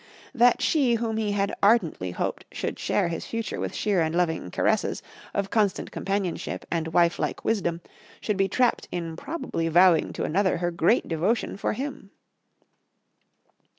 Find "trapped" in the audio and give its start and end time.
8.49-8.87